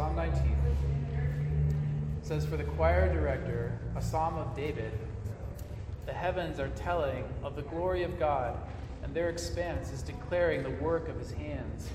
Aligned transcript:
Psalm 0.00 0.16
19 0.16 0.56
says, 2.22 2.46
For 2.46 2.56
the 2.56 2.64
choir 2.64 3.12
director, 3.12 3.78
a 3.94 4.00
psalm 4.00 4.38
of 4.38 4.56
David, 4.56 4.98
the 6.06 6.12
heavens 6.14 6.58
are 6.58 6.70
telling 6.70 7.24
of 7.42 7.54
the 7.54 7.60
glory 7.60 8.02
of 8.02 8.18
God, 8.18 8.56
and 9.02 9.12
their 9.12 9.28
expanse 9.28 9.92
is 9.92 10.00
declaring 10.00 10.62
the 10.62 10.82
work 10.82 11.10
of 11.10 11.18
his 11.18 11.32
hands. 11.32 11.90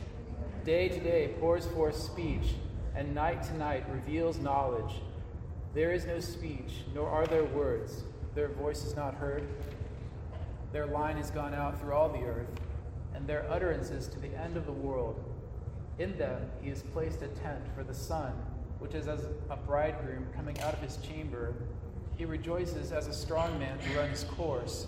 Day 0.63 0.87
to 0.87 0.99
day 0.99 1.33
pours 1.39 1.65
forth 1.65 1.95
speech, 1.95 2.53
and 2.95 3.15
night 3.15 3.41
to 3.41 3.57
night 3.57 3.83
reveals 3.91 4.37
knowledge. 4.37 5.01
There 5.73 5.91
is 5.91 6.05
no 6.05 6.19
speech, 6.19 6.83
nor 6.93 7.09
are 7.09 7.25
there 7.25 7.45
words. 7.45 8.03
Their 8.35 8.49
voice 8.49 8.85
is 8.85 8.95
not 8.95 9.15
heard. 9.15 9.47
Their 10.71 10.85
line 10.85 11.17
has 11.17 11.31
gone 11.31 11.55
out 11.55 11.81
through 11.81 11.93
all 11.93 12.09
the 12.09 12.23
earth, 12.23 12.51
and 13.15 13.25
their 13.25 13.49
utterances 13.51 14.07
to 14.09 14.19
the 14.19 14.39
end 14.39 14.57
of 14.57 14.67
the 14.67 14.71
world. 14.71 15.34
In 15.97 16.17
them 16.17 16.49
he 16.61 16.69
has 16.69 16.81
placed 16.81 17.21
a 17.21 17.27
tent 17.27 17.63
for 17.75 17.83
the 17.83 17.93
sun, 17.93 18.33
which 18.79 18.93
is 18.93 19.07
as 19.07 19.25
a 19.49 19.55
bridegroom 19.55 20.27
coming 20.35 20.59
out 20.61 20.73
of 20.73 20.81
his 20.81 20.97
chamber. 20.97 21.53
He 22.17 22.25
rejoices 22.25 22.91
as 22.91 23.07
a 23.07 23.13
strong 23.13 23.57
man 23.59 23.77
to 23.79 23.97
run 23.97 24.09
his 24.09 24.23
course. 24.25 24.87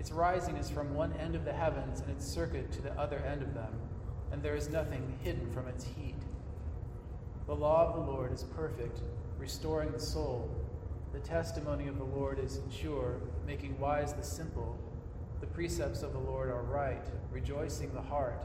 Its 0.00 0.10
rising 0.10 0.56
is 0.56 0.68
from 0.68 0.94
one 0.94 1.12
end 1.14 1.36
of 1.36 1.44
the 1.44 1.52
heavens, 1.52 2.00
and 2.00 2.10
its 2.10 2.26
circuit 2.26 2.72
to 2.72 2.82
the 2.82 2.92
other 2.98 3.18
end 3.18 3.42
of 3.42 3.54
them, 3.54 3.72
and 4.32 4.42
there 4.42 4.56
is 4.56 4.68
nothing 4.68 5.16
hidden 5.22 5.48
from 5.52 5.68
its 5.68 5.84
heat. 5.84 6.16
The 7.46 7.54
law 7.54 7.86
of 7.86 7.94
the 7.94 8.12
Lord 8.12 8.32
is 8.32 8.42
perfect, 8.42 9.00
restoring 9.38 9.92
the 9.92 10.00
soul. 10.00 10.50
The 11.12 11.20
testimony 11.20 11.86
of 11.86 11.98
the 11.98 12.04
Lord 12.04 12.38
is 12.38 12.60
sure, 12.70 13.20
making 13.46 13.78
wise 13.78 14.12
the 14.12 14.24
simple. 14.24 14.76
The 15.40 15.46
precepts 15.46 16.02
of 16.02 16.12
the 16.12 16.18
Lord 16.18 16.48
are 16.48 16.62
right, 16.62 17.04
rejoicing 17.30 17.92
the 17.94 18.00
heart. 18.00 18.44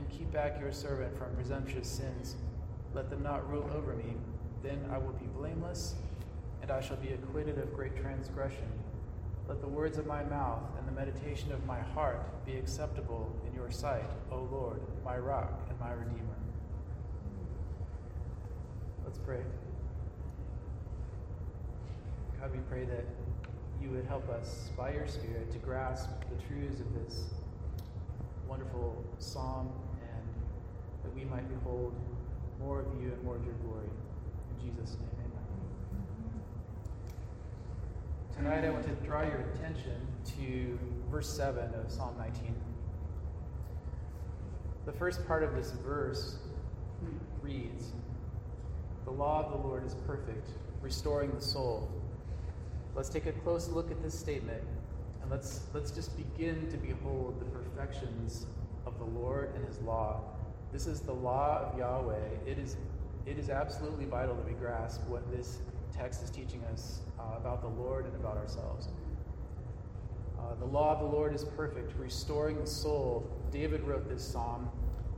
and 0.00 0.10
keep 0.10 0.32
back 0.32 0.58
your 0.58 0.72
servant 0.72 1.16
from 1.18 1.34
presumptuous 1.34 1.86
sins. 1.86 2.36
Let 2.94 3.10
them 3.10 3.22
not 3.22 3.48
rule 3.50 3.70
over 3.76 3.92
me. 3.92 4.16
Then 4.62 4.78
I 4.90 4.96
will 4.96 5.12
be 5.12 5.26
blameless, 5.26 5.94
and 6.62 6.70
I 6.70 6.80
shall 6.80 6.96
be 6.96 7.10
acquitted 7.10 7.58
of 7.58 7.74
great 7.74 7.96
transgression. 7.96 8.66
Let 9.46 9.60
the 9.60 9.68
words 9.68 9.98
of 9.98 10.06
my 10.06 10.22
mouth 10.24 10.62
and 10.78 10.88
the 10.88 10.92
meditation 10.92 11.52
of 11.52 11.64
my 11.66 11.80
heart 11.80 12.46
be 12.46 12.56
acceptable 12.56 13.30
in 13.46 13.54
your 13.54 13.70
sight, 13.70 14.08
O 14.32 14.48
Lord, 14.50 14.80
my 15.04 15.18
rock 15.18 15.52
and 15.68 15.78
my 15.78 15.92
redeemer. 15.92 16.38
Let's 19.04 19.18
pray. 19.18 19.42
God, 22.40 22.52
we 22.52 22.60
pray 22.70 22.86
that 22.86 23.04
you 23.82 23.90
would 23.90 24.06
help 24.06 24.30
us 24.30 24.70
by 24.78 24.94
your 24.94 25.06
Spirit 25.06 25.52
to 25.52 25.58
grasp 25.58 26.08
the 26.30 26.42
truths 26.46 26.80
of 26.80 26.86
this 26.94 27.24
wonderful 28.48 29.04
psalm 29.18 29.70
that 31.10 31.18
we 31.18 31.24
might 31.24 31.48
behold 31.48 31.94
more 32.60 32.80
of 32.80 32.86
you 33.00 33.12
and 33.12 33.22
more 33.22 33.36
of 33.36 33.44
your 33.44 33.54
glory. 33.64 33.88
In 34.50 34.70
Jesus' 34.70 34.96
name, 34.98 35.08
amen. 35.18 35.46
Tonight 38.36 38.64
I 38.66 38.70
want 38.70 38.84
to 38.84 39.06
draw 39.06 39.22
your 39.22 39.44
attention 39.54 39.96
to 40.38 40.78
verse 41.10 41.28
7 41.28 41.74
of 41.74 41.90
Psalm 41.90 42.14
19. 42.18 42.54
The 44.86 44.92
first 44.92 45.26
part 45.26 45.42
of 45.42 45.54
this 45.54 45.72
verse 45.84 46.36
reads 47.42 47.92
The 49.04 49.10
law 49.10 49.44
of 49.44 49.52
the 49.52 49.66
Lord 49.66 49.84
is 49.84 49.94
perfect, 50.06 50.48
restoring 50.80 51.32
the 51.32 51.40
soul. 51.40 51.90
Let's 52.94 53.08
take 53.08 53.26
a 53.26 53.32
close 53.32 53.68
look 53.68 53.90
at 53.90 54.02
this 54.02 54.18
statement 54.18 54.62
and 55.22 55.30
let's, 55.30 55.62
let's 55.74 55.90
just 55.90 56.16
begin 56.16 56.68
to 56.70 56.76
behold 56.76 57.40
the 57.40 57.46
perfections 57.46 58.46
of 58.86 58.98
the 58.98 59.04
Lord 59.04 59.52
and 59.54 59.64
his 59.64 59.78
law 59.80 60.20
this 60.72 60.86
is 60.86 61.00
the 61.00 61.12
law 61.12 61.60
of 61.60 61.78
Yahweh. 61.78 62.46
It 62.46 62.58
is, 62.58 62.76
it 63.26 63.38
is 63.38 63.50
absolutely 63.50 64.04
vital 64.04 64.34
that 64.36 64.46
we 64.46 64.52
grasp 64.52 65.02
what 65.08 65.28
this 65.30 65.58
text 65.92 66.22
is 66.22 66.30
teaching 66.30 66.62
us 66.72 67.00
uh, 67.18 67.36
about 67.36 67.60
the 67.60 67.68
Lord 67.68 68.06
and 68.06 68.14
about 68.14 68.36
ourselves. 68.36 68.88
Uh, 70.38 70.54
the 70.58 70.64
law 70.64 70.92
of 70.92 71.00
the 71.00 71.06
Lord 71.06 71.34
is 71.34 71.44
perfect, 71.44 71.92
restoring 71.98 72.58
the 72.58 72.66
soul. 72.66 73.28
David 73.50 73.82
wrote 73.82 74.08
this 74.08 74.24
psalm, 74.24 74.70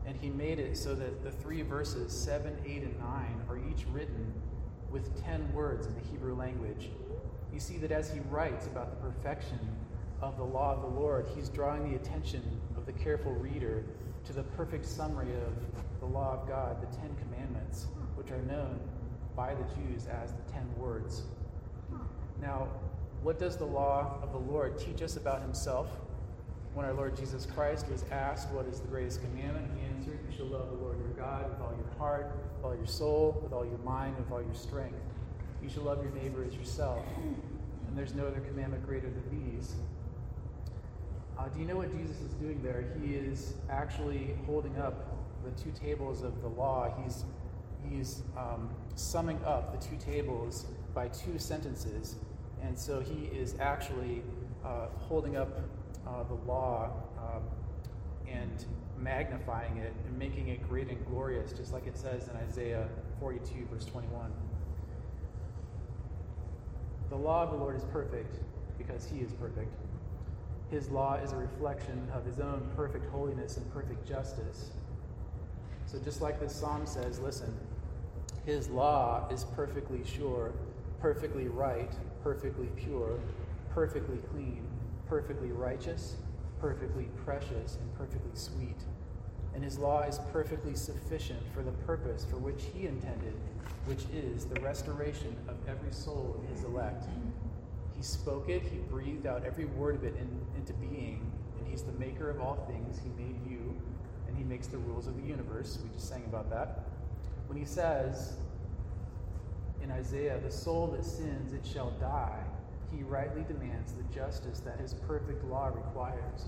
and 0.07 0.17
he 0.17 0.31
made 0.31 0.59
it 0.59 0.77
so 0.77 0.95
that 0.95 1.23
the 1.23 1.31
three 1.31 1.63
verses, 1.63 2.13
7, 2.13 2.57
8, 2.65 2.83
and 2.83 2.99
9, 2.99 3.43
are 3.49 3.59
each 3.59 3.85
written 3.93 4.33
with 4.91 5.23
10 5.25 5.53
words 5.53 5.87
in 5.87 5.95
the 5.95 6.01
Hebrew 6.11 6.35
language. 6.35 6.91
You 7.53 7.61
see 7.61 7.77
that 7.79 7.93
as 7.93 8.11
he 8.11 8.21
writes 8.31 8.67
about 8.67 8.91
the 8.91 9.11
perfection 9.11 9.61
of 10.21 10.37
the 10.39 10.45
law 10.45 10.75
of 10.75 10.81
the 10.81 11.01
Lord, 11.01 11.27
he's 11.35 11.49
drawing 11.49 11.91
the 11.91 11.97
attention 11.97 12.43
of 12.77 12.87
the 12.87 12.93
careful 12.93 13.33
reader 13.33 13.85
to 14.25 14.33
the 14.33 14.43
perfect 14.43 14.87
summary 14.87 15.33
of 15.33 16.01
the 16.01 16.07
law 16.07 16.39
of 16.41 16.49
God, 16.49 16.81
the 16.81 16.97
Ten 16.97 17.11
Commandments, 17.23 17.87
which 18.15 18.31
are 18.31 18.43
known 18.43 18.79
by 19.37 19.55
the 19.55 19.65
Jews 19.75 20.07
as 20.07 20.33
the 20.33 20.53
Ten 20.53 20.67
Words. 20.77 21.23
Now, 22.41 22.69
what 23.23 23.39
does 23.39 23.57
the 23.57 23.65
law 23.65 24.19
of 24.23 24.33
the 24.33 24.39
Lord 24.39 24.79
teach 24.79 25.03
us 25.03 25.17
about 25.17 25.43
himself? 25.43 25.89
When 26.75 26.87
our 26.87 26.93
Lord 26.93 27.17
Jesus 27.17 27.47
Christ 27.47 27.87
was 27.89 28.05
asked, 28.11 28.51
What 28.51 28.67
is 28.67 28.81
the 28.81 28.89
greatest 28.89 29.21
commandment? 29.23 29.71
He 29.77 29.85
answered, 29.95 30.19
You 30.29 30.37
shall 30.37 30.47
love 30.47 30.71
the 30.71 30.77
Lord 30.77 30.99
your 30.99 31.11
God 31.11 31.49
with 31.51 31.61
all 31.61 31.75
your 31.77 31.99
heart, 31.99 32.33
with 32.57 32.65
all 32.65 32.75
your 32.75 32.87
soul, 32.87 33.39
with 33.43 33.53
all 33.53 33.65
your 33.65 33.79
mind, 33.79 34.17
with 34.17 34.31
all 34.33 34.43
your 34.43 34.55
strength. 34.55 34.99
You 35.63 35.69
shall 35.69 35.85
love 35.85 36.03
your 36.03 36.13
neighbor 36.13 36.45
as 36.45 36.55
yourself. 36.55 37.05
And 37.87 37.97
there's 37.97 38.15
no 38.15 38.27
other 38.27 38.41
commandment 38.41 38.87
greater 38.87 39.11
than 39.11 39.55
these. 39.55 39.75
Uh, 41.39 41.49
do 41.49 41.61
you 41.61 41.67
know 41.67 41.77
what 41.77 41.91
Jesus 41.91 42.21
is 42.21 42.33
doing 42.35 42.63
there? 42.63 42.85
He 43.03 43.15
is 43.15 43.55
actually 43.71 44.35
holding 44.47 44.77
up 44.79 45.07
the 45.45 45.51
two 45.63 45.73
tables 45.73 46.23
of 46.23 46.41
the 46.43 46.49
law. 46.49 46.93
He's, 47.03 47.25
he's 47.89 48.23
um, 48.37 48.71
summing 48.95 49.41
up 49.45 49.73
the 49.73 49.87
two 49.87 49.97
tables 49.97 50.67
by 50.95 51.09
two 51.09 51.39
sentences. 51.39 52.17
And 52.63 52.79
so 52.79 53.01
he 53.01 53.27
is 53.37 53.57
actually 53.59 54.23
uh, 54.65 54.87
holding 54.99 55.37
up 55.37 55.61
uh, 56.07 56.23
the 56.25 56.35
law 56.35 56.91
um, 57.19 57.43
and 58.31 58.65
magnifying 58.99 59.79
it 59.79 59.93
and 60.07 60.17
making 60.19 60.49
it 60.49 60.69
great 60.69 60.89
and 60.89 61.05
glorious, 61.07 61.53
just 61.53 61.73
like 61.73 61.87
it 61.87 61.97
says 61.97 62.29
in 62.29 62.37
Isaiah 62.37 62.89
42, 63.19 63.67
verse 63.71 63.85
21. 63.87 64.31
The 67.11 67.17
law 67.17 67.43
of 67.43 67.51
the 67.51 67.57
Lord 67.57 67.77
is 67.77 67.85
perfect 67.85 68.37
because 68.79 69.07
he 69.07 69.21
is 69.21 69.33
perfect. 69.33 69.75
His 70.73 70.89
law 70.89 71.17
is 71.17 71.33
a 71.33 71.37
reflection 71.37 72.09
of 72.15 72.25
his 72.25 72.41
own 72.41 72.67
perfect 72.75 73.05
holiness 73.11 73.59
and 73.59 73.73
perfect 73.75 74.09
justice. 74.09 74.71
So, 75.85 75.99
just 75.99 76.23
like 76.23 76.41
this 76.41 76.55
psalm 76.55 76.87
says, 76.87 77.21
listen, 77.21 77.55
his 78.47 78.71
law 78.71 79.29
is 79.31 79.45
perfectly 79.55 80.01
sure, 80.03 80.55
perfectly 80.99 81.49
right, 81.49 81.93
perfectly 82.23 82.69
pure, 82.75 83.21
perfectly 83.75 84.17
clean, 84.31 84.67
perfectly 85.07 85.53
righteous, 85.53 86.17
perfectly 86.59 87.11
precious, 87.23 87.77
and 87.77 87.95
perfectly 87.95 88.31
sweet. 88.33 88.81
And 89.55 89.63
his 89.63 89.79
law 89.79 90.05
is 90.05 90.21
perfectly 90.33 90.75
sufficient 90.75 91.41
for 91.53 91.63
the 91.63 91.73
purpose 91.73 92.25
for 92.25 92.39
which 92.39 92.63
he 92.73 92.87
intended, 92.87 93.35
which 93.85 94.05
is 94.11 94.47
the 94.47 94.59
restoration 94.63 95.37
of 95.49 95.57
every 95.69 95.93
soul 95.93 96.35
of 96.39 96.49
his 96.49 96.65
elect. 96.65 97.05
He 98.03 98.07
spoke 98.07 98.49
it, 98.49 98.63
He 98.63 98.79
breathed 98.91 99.27
out 99.27 99.45
every 99.47 99.67
word 99.67 99.95
of 99.95 100.03
it 100.03 100.17
in, 100.17 100.29
into 100.57 100.73
being, 100.73 101.31
and 101.57 101.69
He's 101.69 101.83
the 101.85 101.93
maker 101.93 102.31
of 102.31 102.41
all 102.41 102.57
things. 102.67 102.99
He 102.99 103.09
made 103.11 103.39
you, 103.49 103.77
and 104.27 104.37
He 104.37 104.43
makes 104.43 104.67
the 104.67 104.79
rules 104.79 105.07
of 105.07 105.15
the 105.15 105.23
universe. 105.23 105.79
We 105.81 105.89
just 105.91 106.09
sang 106.09 106.25
about 106.25 106.51
that. 106.51 106.83
When 107.47 107.57
He 107.57 107.65
says 107.65 108.39
in 109.85 109.93
Isaiah, 109.93 110.41
the 110.43 110.51
soul 110.51 110.89
that 110.89 111.05
sins, 111.05 111.53
it 111.53 111.65
shall 111.65 111.93
die, 112.01 112.43
He 112.91 113.05
rightly 113.05 113.45
demands 113.45 113.93
the 113.93 114.03
justice 114.13 114.59
that 114.65 114.81
His 114.81 114.95
perfect 114.95 115.45
law 115.45 115.69
requires. 115.69 116.47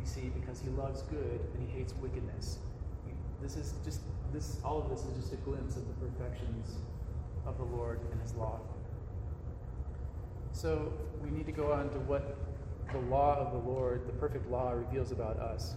You 0.00 0.06
see, 0.06 0.30
because 0.30 0.60
He 0.60 0.70
loves 0.70 1.02
good 1.02 1.40
and 1.52 1.68
He 1.68 1.78
hates 1.78 1.92
wickedness. 2.00 2.56
This 3.42 3.58
is 3.58 3.74
just 3.84 4.00
this 4.32 4.60
all 4.64 4.80
of 4.80 4.88
this 4.88 5.04
is 5.04 5.14
just 5.20 5.34
a 5.34 5.36
glimpse 5.44 5.76
of 5.76 5.86
the 5.88 6.06
perfections 6.06 6.78
of 7.44 7.58
the 7.58 7.64
Lord 7.64 8.00
and 8.10 8.22
his 8.22 8.34
law. 8.34 8.60
So 10.56 10.90
we 11.22 11.28
need 11.30 11.44
to 11.44 11.52
go 11.52 11.70
on 11.70 11.90
to 11.90 11.98
what 11.98 12.34
the 12.90 12.98
law 13.14 13.36
of 13.36 13.52
the 13.52 13.70
Lord, 13.70 14.06
the 14.06 14.14
perfect 14.14 14.50
law, 14.50 14.70
reveals 14.70 15.12
about 15.12 15.38
us. 15.38 15.74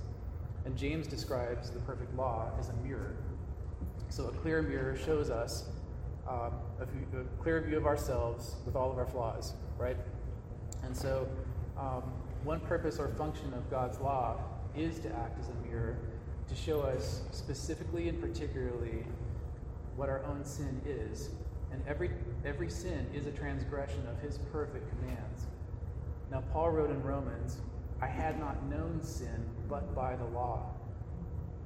And 0.63 0.77
James 0.77 1.05
describes 1.05 1.69
the 1.69 1.79
perfect 1.79 2.15
law 2.15 2.49
as 2.57 2.69
a 2.69 2.73
mirror. 2.75 3.17
So 4.07 4.27
a 4.27 4.31
clear 4.31 4.61
mirror 4.61 4.95
shows 4.95 5.29
us 5.29 5.65
um, 6.29 6.53
a, 6.79 6.85
view, 6.85 7.05
a, 7.13 7.43
clear 7.43 7.59
view 7.59 7.75
of 7.75 7.85
ourselves 7.85 8.55
with 8.65 8.77
all 8.77 8.89
of 8.89 8.97
our 8.97 9.05
flaws, 9.05 9.53
right? 9.77 9.97
And 10.83 10.95
so, 10.95 11.27
um, 11.77 12.03
one 12.45 12.61
purpose 12.61 12.99
or 12.99 13.09
function 13.09 13.53
of 13.55 13.69
God's 13.69 13.99
law 13.99 14.37
is 14.77 14.97
to 14.99 15.09
act 15.09 15.37
as 15.41 15.49
a 15.49 15.67
mirror 15.67 15.97
to 16.47 16.55
show 16.55 16.79
us 16.79 17.23
specifically 17.31 18.07
and 18.07 18.21
particularly 18.21 19.03
what 19.97 20.07
our 20.07 20.23
own 20.23 20.45
sin 20.45 20.79
is. 20.85 21.31
And 21.71 21.83
every, 21.88 22.12
every 22.45 22.69
sin 22.69 23.07
is 23.13 23.27
a 23.27 23.31
transgression 23.31 24.06
of 24.07 24.19
his 24.21 24.39
perfect 24.51 24.89
commands. 24.89 25.48
Now, 26.31 26.44
Paul 26.54 26.71
wrote 26.71 26.89
in 26.89 27.01
Romans, 27.04 27.57
I 28.01 28.07
had 28.07 28.39
not 28.39 28.63
known 28.69 29.01
sin 29.01 29.45
but 29.68 29.94
by 29.95 30.16
the 30.16 30.25
law. 30.25 30.71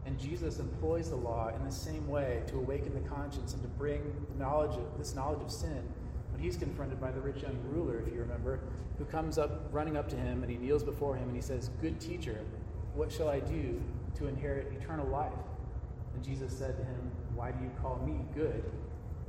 And 0.06 0.20
Jesus 0.20 0.60
employs 0.60 1.10
the 1.10 1.16
law 1.16 1.50
in 1.56 1.64
the 1.64 1.72
same 1.72 2.08
way 2.08 2.44
to 2.48 2.58
awaken 2.58 2.94
the 2.94 3.10
conscience 3.10 3.54
and 3.54 3.62
to 3.62 3.70
bring 3.70 4.02
knowledge 4.38 4.76
of, 4.76 4.98
this 4.98 5.16
knowledge 5.16 5.42
of 5.42 5.52
sin 5.52 5.84
when 6.32 6.42
he's 6.42 6.58
confronted 6.58 7.00
by 7.00 7.12
the 7.12 7.22
rich 7.22 7.44
young 7.44 7.58
ruler, 7.70 8.04
if 8.06 8.12
you 8.12 8.20
remember, 8.20 8.60
who 8.98 9.06
comes 9.06 9.38
up 9.38 9.70
running 9.72 9.96
up 9.96 10.10
to 10.10 10.16
him 10.16 10.42
and 10.42 10.52
he 10.52 10.58
kneels 10.58 10.84
before 10.84 11.16
him 11.16 11.28
and 11.28 11.36
he 11.36 11.42
says, 11.42 11.70
Good 11.80 12.00
teacher, 12.00 12.40
what 12.96 13.12
shall 13.12 13.30
I 13.30 13.40
do 13.40 13.82
to 14.16 14.28
inherit 14.28 14.74
eternal 14.74 15.08
life? 15.08 15.32
And 16.16 16.24
Jesus 16.24 16.52
said 16.52 16.76
to 16.78 16.84
him, 16.84 17.12
Why 17.36 17.52
do 17.52 17.64
you 17.64 17.72
call 17.82 18.02
me 18.06 18.26
good? 18.34 18.64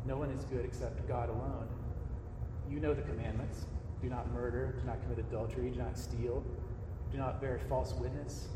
No 0.07 0.17
one 0.17 0.31
is 0.31 0.45
good 0.45 0.65
except 0.65 1.07
God 1.09 1.29
alone. 1.29 1.69
You 2.71 2.81
know 2.81 2.95
the 2.95 3.03
commandments 3.03 3.67
do 4.03 4.09
not 4.11 4.31
murder, 4.33 4.75
do 4.79 4.87
not 4.87 5.01
commit 5.03 5.19
adultery, 5.19 5.71
do 5.71 5.79
not 5.79 5.97
steal, 5.97 6.45
do 7.11 7.17
not 7.17 7.41
bear 7.41 7.59
false 7.69 7.95
witness, 7.95 8.49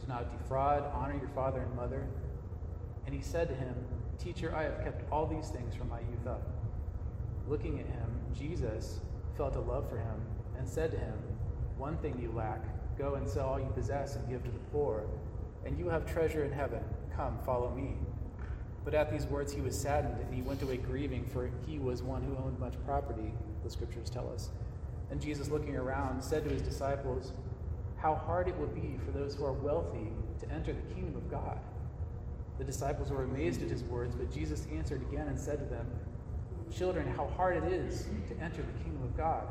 do 0.00 0.06
not 0.06 0.30
defraud, 0.36 0.84
honor 0.92 1.16
your 1.18 1.30
father 1.30 1.60
and 1.60 1.74
mother. 1.74 2.06
And 3.06 3.14
he 3.14 3.22
said 3.22 3.48
to 3.48 3.54
him, 3.54 3.74
Teacher, 4.18 4.54
I 4.54 4.64
have 4.64 4.84
kept 4.84 5.10
all 5.10 5.26
these 5.26 5.48
things 5.48 5.74
from 5.74 5.88
my 5.88 6.00
youth 6.00 6.26
up. 6.26 6.42
Looking 7.48 7.80
at 7.80 7.86
him, 7.86 8.20
Jesus 8.38 9.00
felt 9.36 9.56
a 9.56 9.60
love 9.60 9.88
for 9.88 9.96
him 9.96 10.20
and 10.58 10.68
said 10.68 10.90
to 10.90 10.98
him, 10.98 11.14
One 11.78 11.96
thing 11.96 12.18
you 12.20 12.30
lack 12.32 12.62
go 12.98 13.14
and 13.14 13.26
sell 13.26 13.48
all 13.48 13.58
you 13.58 13.72
possess 13.74 14.16
and 14.16 14.28
give 14.28 14.44
to 14.44 14.50
the 14.50 14.58
poor, 14.70 15.06
and 15.64 15.78
you 15.78 15.88
have 15.88 16.04
treasure 16.04 16.44
in 16.44 16.52
heaven. 16.52 16.82
Come, 17.16 17.38
follow 17.44 17.70
me. 17.70 17.96
But 18.84 18.94
at 18.94 19.10
these 19.10 19.26
words 19.26 19.52
he 19.52 19.60
was 19.60 19.78
saddened, 19.78 20.18
and 20.20 20.34
he 20.34 20.42
went 20.42 20.62
away 20.62 20.76
grieving, 20.76 21.24
for 21.26 21.50
he 21.66 21.78
was 21.78 22.02
one 22.02 22.22
who 22.22 22.36
owned 22.44 22.58
much 22.58 22.74
property, 22.84 23.32
the 23.62 23.70
scriptures 23.70 24.10
tell 24.10 24.30
us. 24.32 24.50
And 25.10 25.20
Jesus, 25.20 25.48
looking 25.48 25.76
around, 25.76 26.22
said 26.22 26.44
to 26.44 26.50
his 26.50 26.62
disciples, 26.62 27.32
How 27.96 28.14
hard 28.14 28.48
it 28.48 28.58
will 28.58 28.68
be 28.68 28.98
for 29.04 29.12
those 29.12 29.34
who 29.34 29.44
are 29.44 29.52
wealthy 29.52 30.10
to 30.40 30.50
enter 30.50 30.72
the 30.72 30.94
kingdom 30.94 31.16
of 31.16 31.30
God. 31.30 31.58
The 32.58 32.64
disciples 32.64 33.10
were 33.10 33.24
amazed 33.24 33.62
at 33.62 33.70
his 33.70 33.84
words, 33.84 34.14
but 34.14 34.32
Jesus 34.32 34.66
answered 34.72 35.02
again 35.02 35.28
and 35.28 35.38
said 35.38 35.58
to 35.58 35.64
them, 35.66 35.86
Children, 36.74 37.06
how 37.14 37.26
hard 37.36 37.62
it 37.62 37.72
is 37.72 38.06
to 38.28 38.42
enter 38.42 38.62
the 38.62 38.82
kingdom 38.82 39.02
of 39.02 39.16
God. 39.16 39.46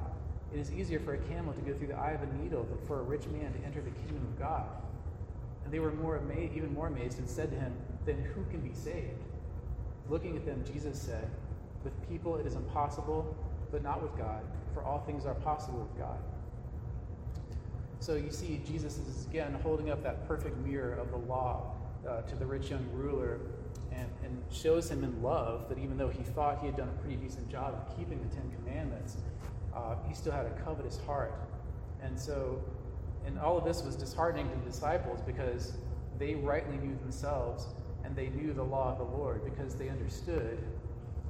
It 0.53 0.59
is 0.59 0.71
easier 0.71 0.99
for 0.99 1.13
a 1.13 1.17
camel 1.17 1.53
to 1.53 1.61
go 1.61 1.73
through 1.73 1.87
the 1.87 1.97
eye 1.97 2.11
of 2.11 2.21
a 2.23 2.43
needle 2.43 2.63
than 2.63 2.85
for 2.85 2.99
a 2.99 3.03
rich 3.03 3.25
man 3.27 3.53
to 3.53 3.59
enter 3.65 3.81
the 3.81 3.91
kingdom 3.91 4.17
of 4.17 4.39
God. 4.39 4.65
And 5.63 5.73
they 5.73 5.79
were 5.79 5.91
more 5.91 6.17
amazed, 6.17 6.53
even 6.55 6.73
more 6.73 6.87
amazed 6.87 7.19
and 7.19 7.29
said 7.29 7.51
to 7.51 7.57
him, 7.57 7.73
Then 8.06 8.24
who 8.33 8.44
can 8.50 8.62
be 8.62 8.74
saved? 8.74 9.19
Looking 10.09 10.36
at 10.36 10.45
them, 10.45 10.63
Jesus 10.71 11.00
said, 11.00 11.30
With 11.83 11.94
people 12.09 12.38
it 12.38 12.45
is 12.45 12.56
impossible, 12.56 13.36
but 13.71 13.83
not 13.83 14.01
with 14.01 14.18
God, 14.18 14.44
for 14.74 14.83
all 14.83 15.00
things 15.00 15.25
are 15.25 15.36
possible 15.36 15.80
with 15.80 15.98
God. 15.98 16.18
So 18.00 18.15
you 18.15 18.31
see, 18.31 18.62
Jesus 18.65 18.98
is 18.98 19.27
again 19.27 19.57
holding 19.62 19.92
up 19.92 20.03
that 20.03 20.27
perfect 20.27 20.57
mirror 20.65 20.94
of 20.95 21.12
the 21.12 21.18
law 21.18 21.75
uh, 22.07 22.21
to 22.21 22.36
the 22.36 22.45
rich 22.45 22.71
young 22.71 22.86
ruler 22.94 23.39
and, 23.92 24.07
and 24.24 24.42
shows 24.51 24.89
him 24.89 25.03
in 25.03 25.21
love 25.21 25.69
that 25.69 25.77
even 25.77 25.98
though 25.98 26.09
he 26.09 26.24
thought 26.24 26.59
he 26.59 26.65
had 26.65 26.75
done 26.75 26.88
a 26.89 27.01
pretty 27.01 27.18
decent 27.18 27.48
job 27.50 27.75
of 27.75 27.98
keeping 27.98 28.19
the 28.27 28.36
Ten 28.36 28.51
Commandments, 28.56 29.18
uh, 29.75 29.95
he 30.07 30.15
still 30.15 30.31
had 30.31 30.45
a 30.45 30.51
covetous 30.65 31.00
heart. 31.06 31.33
And 32.01 32.19
so, 32.19 32.59
and 33.25 33.38
all 33.38 33.57
of 33.57 33.65
this 33.65 33.83
was 33.83 33.95
disheartening 33.95 34.50
to 34.50 34.56
the 34.56 34.65
disciples 34.65 35.21
because 35.21 35.74
they 36.18 36.36
rightly 36.36 36.77
knew 36.77 36.95
themselves 37.01 37.68
and 38.11 38.17
they 38.17 38.29
knew 38.37 38.51
the 38.51 38.61
law 38.61 38.91
of 38.91 38.97
the 38.97 39.17
Lord 39.17 39.41
because 39.45 39.73
they 39.75 39.87
understood 39.87 40.59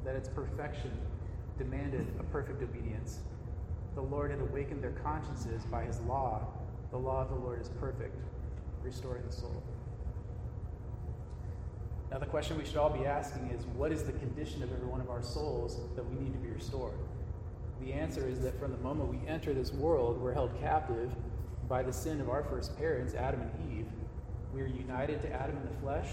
that 0.04 0.16
its 0.16 0.28
perfection 0.28 0.92
demanded 1.60 2.08
a 2.20 2.24
perfect 2.24 2.64
obedience. 2.64 3.20
The 3.94 4.02
Lord 4.02 4.32
had 4.32 4.40
awakened 4.40 4.84
their 4.84 4.96
consciences 5.04 5.64
by 5.66 5.84
his 5.84 6.00
law. 6.02 6.48
The 6.90 6.98
law 6.98 7.22
of 7.22 7.30
the 7.30 7.36
Lord 7.36 7.62
is 7.62 7.70
perfect, 7.80 8.20
restoring 8.82 9.22
the 9.28 9.32
soul. 9.32 9.62
Now, 12.10 12.18
the 12.18 12.26
question 12.26 12.58
we 12.58 12.66
should 12.66 12.78
all 12.78 12.90
be 12.90 13.06
asking 13.06 13.52
is 13.52 13.64
what 13.76 13.92
is 13.92 14.02
the 14.02 14.14
condition 14.14 14.64
of 14.64 14.74
every 14.74 14.88
one 14.88 15.02
of 15.02 15.12
our 15.12 15.22
souls 15.22 15.80
that 15.96 16.04
we 16.04 16.16
need 16.20 16.34
to 16.34 16.40
be 16.40 16.50
restored? 16.50 16.98
The 17.86 17.94
answer 17.94 18.28
is 18.28 18.40
that 18.42 18.60
from 18.60 18.72
the 18.72 18.80
moment 18.80 19.08
we 19.10 19.20
enter 19.28 19.54
this 19.54 19.72
world, 19.72 20.20
we're 20.20 20.34
held 20.34 20.60
captive 20.60 21.12
by 21.70 21.84
the 21.84 21.94
sin 21.94 22.20
of 22.22 22.30
our 22.30 22.44
first 22.44 22.76
parents, 22.76 23.14
Adam 23.14 23.42
and 23.42 23.78
Eve. 23.78 23.86
We 24.52 24.62
are 24.62 24.68
united 24.68 25.22
to 25.22 25.32
Adam 25.32 25.56
in 25.58 25.64
the 25.64 25.80
flesh, 25.80 26.08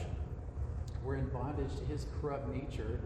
we're 1.05 1.17
in 1.17 1.29
bondage 1.29 1.77
to 1.77 1.85
his 1.85 2.07
corrupt 2.21 2.49
nature, 2.55 3.01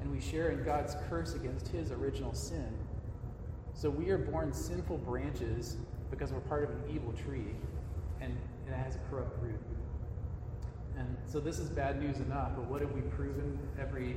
and 0.00 0.10
we 0.10 0.20
share 0.20 0.50
in 0.50 0.64
God's 0.64 0.96
curse 1.08 1.34
against 1.34 1.68
his 1.68 1.90
original 1.90 2.34
sin. 2.34 2.72
So 3.74 3.90
we 3.90 4.10
are 4.10 4.18
born 4.18 4.52
sinful 4.52 4.98
branches 4.98 5.76
because 6.10 6.32
we're 6.32 6.40
part 6.40 6.64
of 6.64 6.70
an 6.70 6.82
evil 6.92 7.12
tree, 7.12 7.54
and 8.20 8.36
it 8.66 8.74
has 8.74 8.96
a 8.96 8.98
corrupt 9.10 9.40
root. 9.42 9.60
And 10.96 11.16
so 11.26 11.38
this 11.38 11.58
is 11.58 11.68
bad 11.68 12.00
news 12.02 12.18
enough, 12.18 12.52
but 12.56 12.64
what 12.64 12.80
have 12.80 12.92
we 12.92 13.02
proven 13.02 13.58
every, 13.80 14.16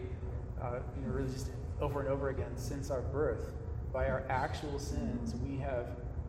uh, 0.62 0.80
you 1.00 1.06
know, 1.06 1.14
really 1.14 1.32
just 1.32 1.50
over 1.80 2.00
and 2.00 2.10
over 2.10 2.30
again 2.30 2.52
since 2.56 2.90
our 2.90 3.02
birth? 3.02 3.54
By 3.94 4.10
our 4.10 4.24
actual 4.30 4.80
sins, 4.80 5.36
we 5.36 5.58
have 5.58 5.88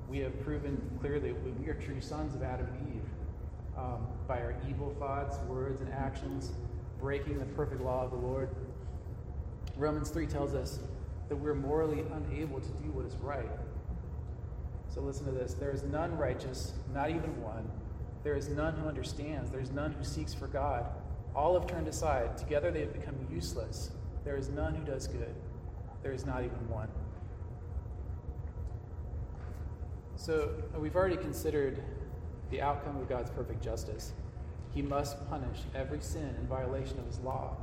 we 0.09 0.19
have 0.19 0.39
proven 0.45 0.79
clearly 1.01 1.33
we 1.33 1.69
are 1.69 1.75
true 1.75 2.01
sons 2.03 2.35
of 2.35 2.43
Adam 2.43 2.67
and 2.67 2.95
Eve. 2.97 3.09
Um, 3.79 4.07
by 4.29 4.43
our 4.43 4.55
evil 4.69 4.95
thoughts, 4.99 5.39
words, 5.49 5.81
and 5.81 5.91
actions, 5.91 6.53
breaking 7.03 7.41
the 7.41 7.45
perfect 7.45 7.83
law 7.83 8.05
of 8.05 8.13
the 8.13 8.17
Lord. 8.17 8.49
Romans 9.77 10.09
3 10.09 10.27
tells 10.27 10.55
us 10.55 10.79
that 11.29 11.37
we're 11.37 11.55
morally 11.55 12.05
unable 12.15 12.61
to 12.61 12.69
do 12.69 12.91
what 12.93 13.05
is 13.05 13.17
right. 13.17 13.51
So 14.89 15.01
listen 15.01 15.27
to 15.27 15.33
this 15.33 15.55
there 15.55 15.73
is 15.73 15.83
none 15.83 16.17
righteous, 16.17 16.73
not 16.95 17.11
even 17.11 17.43
one. 17.43 17.69
There 18.23 18.37
is 18.37 18.49
none 18.49 18.77
who 18.77 18.89
understands. 18.89 19.51
There 19.51 19.61
is 19.61 19.73
none 19.73 19.93
who 19.93 20.05
seeks 20.05 20.33
for 20.33 20.47
God. 20.47 20.87
All 21.35 21.59
have 21.59 21.69
turned 21.69 21.89
aside. 21.89 22.39
Together 22.39 22.71
they 22.71 22.81
have 22.81 22.93
become 22.93 23.17
useless. 23.31 23.91
There 24.25 24.37
is 24.37 24.49
none 24.49 24.75
who 24.75 24.85
does 24.85 25.09
good. 25.09 25.35
There 26.03 26.13
is 26.13 26.25
not 26.25 26.45
even 26.45 26.69
one. 26.69 26.89
So 30.15 30.51
we've 30.79 30.95
already 30.95 31.17
considered 31.17 31.83
the 32.51 32.61
outcome 32.61 32.97
of 32.97 33.09
God's 33.09 33.31
perfect 33.31 33.61
justice. 33.61 34.13
He 34.75 34.83
must 34.83 35.29
punish 35.29 35.59
every 35.75 36.01
sin 36.01 36.35
in 36.39 36.47
violation 36.47 36.99
of 36.99 37.07
his 37.07 37.19
law. 37.21 37.57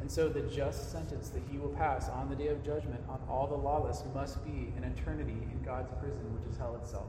And 0.00 0.10
so 0.10 0.28
the 0.28 0.40
just 0.42 0.90
sentence 0.90 1.28
that 1.30 1.42
he 1.50 1.58
will 1.58 1.68
pass 1.68 2.08
on 2.08 2.30
the 2.30 2.36
day 2.36 2.48
of 2.48 2.64
judgment 2.64 3.02
on 3.08 3.20
all 3.28 3.46
the 3.46 3.54
lawless 3.54 4.02
must 4.14 4.42
be 4.44 4.72
an 4.76 4.84
eternity 4.84 5.36
in 5.52 5.62
God's 5.62 5.92
prison, 6.00 6.34
which 6.34 6.50
is 6.50 6.56
hell 6.56 6.78
itself. 6.82 7.08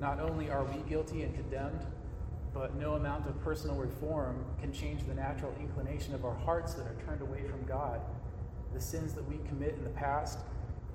Not 0.00 0.18
only 0.18 0.50
are 0.50 0.64
we 0.64 0.82
guilty 0.88 1.22
and 1.22 1.32
condemned, 1.32 1.86
but 2.52 2.74
no 2.74 2.94
amount 2.94 3.28
of 3.28 3.40
personal 3.42 3.76
reform 3.76 4.44
can 4.60 4.72
change 4.72 5.06
the 5.06 5.14
natural 5.14 5.52
inclination 5.60 6.14
of 6.14 6.24
our 6.24 6.34
hearts 6.34 6.74
that 6.74 6.86
are 6.86 6.96
turned 7.06 7.22
away 7.22 7.44
from 7.48 7.64
God. 7.64 8.00
The 8.72 8.80
sins 8.80 9.14
that 9.14 9.28
we 9.28 9.38
commit 9.48 9.74
in 9.76 9.84
the 9.84 9.90
past 9.90 10.40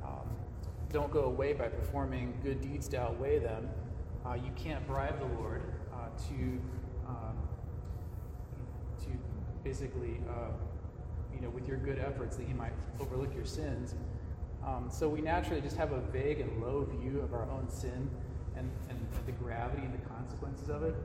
um, 0.03 0.29
don't 0.91 1.11
go 1.11 1.23
away 1.23 1.53
by 1.53 1.67
performing 1.69 2.37
good 2.43 2.59
deeds 2.59 2.89
to 2.89 2.99
outweigh 2.99 3.39
them. 3.39 3.69
Uh, 4.25 4.33
you 4.33 4.51
can't 4.57 4.85
bribe 4.85 5.19
the 5.19 5.41
Lord 5.41 5.61
uh, 5.93 6.07
to 6.29 6.59
to 6.78 6.78
basically, 9.63 10.19
uh, 10.29 10.51
you 11.33 11.41
know, 11.41 11.49
with 11.49 11.67
your 11.67 11.77
good 11.77 11.99
efforts 11.99 12.35
that 12.37 12.47
He 12.47 12.53
might 12.53 12.73
overlook 12.99 13.33
your 13.35 13.45
sins. 13.45 13.95
Um, 14.65 14.89
so 14.91 15.07
we 15.07 15.21
naturally 15.21 15.61
just 15.61 15.77
have 15.77 15.91
a 15.91 16.01
vague 16.01 16.39
and 16.41 16.61
low 16.61 16.85
view 16.99 17.21
of 17.21 17.33
our 17.33 17.49
own 17.49 17.69
sin 17.69 18.09
and, 18.57 18.69
and 18.89 18.99
the 19.25 19.31
gravity 19.31 19.83
and 19.83 19.93
the 19.93 20.05
consequences 20.05 20.69
of 20.69 20.83
it. 20.83 20.95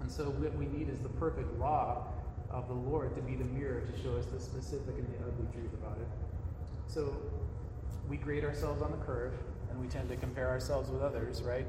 And 0.00 0.10
so 0.10 0.24
what 0.24 0.54
we 0.56 0.66
need 0.66 0.88
is 0.88 0.98
the 0.98 1.08
perfect 1.08 1.58
law 1.58 2.06
of 2.50 2.68
the 2.68 2.74
Lord 2.74 3.14
to 3.16 3.22
be 3.22 3.34
the 3.34 3.44
mirror 3.44 3.80
to 3.80 4.02
show 4.02 4.16
us 4.16 4.26
the 4.26 4.38
specific 4.38 4.96
and 4.98 5.08
the 5.08 5.26
ugly 5.26 5.46
truth 5.52 5.72
about 5.74 5.98
it. 5.98 6.06
So 6.86 7.16
we 8.08 8.16
grade 8.16 8.44
ourselves 8.44 8.82
on 8.82 8.90
the 8.90 8.98
curve 8.98 9.32
and 9.70 9.80
we 9.80 9.88
tend 9.88 10.08
to 10.08 10.16
compare 10.16 10.48
ourselves 10.48 10.90
with 10.90 11.02
others, 11.02 11.42
right? 11.42 11.66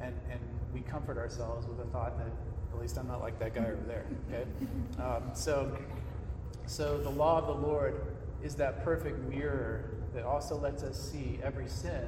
And, 0.00 0.14
and 0.30 0.40
we 0.74 0.80
comfort 0.80 1.16
ourselves 1.16 1.66
with 1.66 1.78
the 1.78 1.86
thought 1.86 2.18
that 2.18 2.32
at 2.76 2.82
least 2.82 2.98
I'm 2.98 3.08
not 3.08 3.20
like 3.20 3.38
that 3.38 3.54
guy 3.54 3.64
over 3.64 3.82
there, 3.86 4.04
okay? 4.28 4.46
Um, 5.02 5.30
so, 5.34 5.76
so 6.66 6.98
the 6.98 7.10
law 7.10 7.38
of 7.38 7.46
the 7.46 7.66
Lord 7.66 8.00
is 8.42 8.54
that 8.56 8.84
perfect 8.84 9.18
mirror 9.28 9.90
that 10.14 10.24
also 10.24 10.56
lets 10.56 10.82
us 10.82 11.10
see 11.10 11.38
every 11.42 11.68
sin 11.68 12.06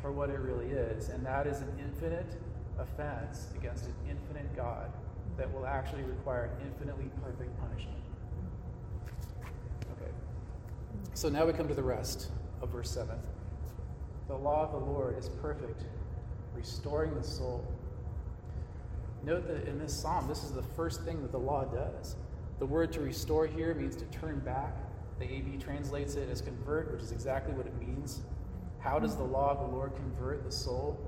for 0.00 0.12
what 0.12 0.30
it 0.30 0.38
really 0.38 0.66
is, 0.66 1.08
and 1.08 1.24
that 1.26 1.46
is 1.46 1.60
an 1.60 1.72
infinite 1.78 2.36
offense 2.78 3.48
against 3.56 3.86
an 3.86 3.94
infinite 4.08 4.54
God 4.54 4.92
that 5.36 5.52
will 5.52 5.66
actually 5.66 6.02
require 6.02 6.44
an 6.44 6.66
infinitely 6.66 7.10
perfect 7.22 7.58
punishment. 7.60 7.98
Okay. 9.96 10.10
So 11.14 11.28
now 11.28 11.44
we 11.46 11.52
come 11.52 11.68
to 11.68 11.74
the 11.74 11.82
rest 11.82 12.28
of 12.62 12.70
verse 12.70 12.90
7. 12.90 13.16
The 14.28 14.36
law 14.36 14.64
of 14.64 14.72
the 14.72 14.78
Lord 14.78 15.18
is 15.18 15.28
perfect, 15.40 15.82
restoring 16.54 17.14
the 17.14 17.22
soul. 17.22 17.64
Note 19.28 19.46
that 19.46 19.68
in 19.68 19.78
this 19.78 19.92
psalm, 19.92 20.26
this 20.26 20.42
is 20.42 20.52
the 20.52 20.62
first 20.62 21.02
thing 21.02 21.20
that 21.20 21.32
the 21.32 21.38
law 21.38 21.62
does. 21.62 22.16
The 22.60 22.64
word 22.64 22.90
to 22.94 23.00
restore 23.00 23.46
here 23.46 23.74
means 23.74 23.94
to 23.96 24.06
turn 24.06 24.38
back. 24.38 24.74
The 25.18 25.26
AV 25.26 25.62
translates 25.62 26.14
it 26.14 26.30
as 26.30 26.40
convert, 26.40 26.90
which 26.90 27.02
is 27.02 27.12
exactly 27.12 27.52
what 27.52 27.66
it 27.66 27.78
means. 27.78 28.22
How 28.78 28.98
does 28.98 29.16
the 29.16 29.22
law 29.22 29.50
of 29.50 29.58
the 29.58 29.76
Lord 29.76 29.94
convert 29.96 30.44
the 30.44 30.50
soul? 30.50 30.98